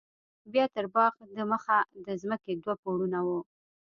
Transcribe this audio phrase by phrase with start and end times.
[0.51, 3.39] بيا تر باغ د مخه د ځمکې دوه پوړونه وو.